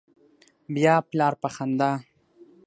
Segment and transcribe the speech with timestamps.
[0.75, 1.91] بیا پلار په خندا